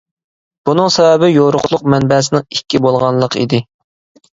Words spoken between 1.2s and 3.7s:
يورۇقلۇق مەنبەسىنىڭ ئىككى بولغانلىقى ئىدى.